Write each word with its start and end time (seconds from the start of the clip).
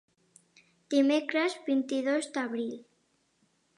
Dimecres, 0.93 1.57
vint-i-dos 1.67 2.31
d'abril. 2.39 2.77